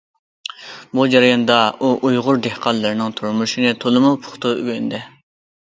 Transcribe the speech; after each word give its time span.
بۇ 0.99 1.05
جەرياندا 1.15 1.57
ئۇ 1.83 1.91
ئۇيغۇر 2.09 2.41
دېھقانلىرىنىڭ 2.49 3.15
تۇرمۇشىنى 3.21 3.77
تولىمۇ 3.87 4.13
پۇختا 4.27 4.59
ئۆگەندى. 4.59 5.07